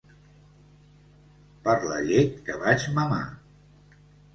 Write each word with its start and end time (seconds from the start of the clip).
Per 1.69 1.75
la 1.93 2.01
llet 2.09 2.43
que 2.51 2.59
vaig 2.67 2.91
mamar! 3.01 3.25